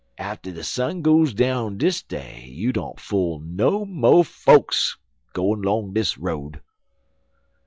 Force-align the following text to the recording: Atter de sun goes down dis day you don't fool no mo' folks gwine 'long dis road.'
Atter 0.17 0.51
de 0.51 0.63
sun 0.63 1.03
goes 1.03 1.31
down 1.35 1.77
dis 1.77 2.01
day 2.01 2.45
you 2.47 2.73
don't 2.73 2.99
fool 2.99 3.37
no 3.39 3.85
mo' 3.85 4.23
folks 4.23 4.97
gwine 5.33 5.61
'long 5.61 5.93
dis 5.93 6.17
road.' 6.17 6.59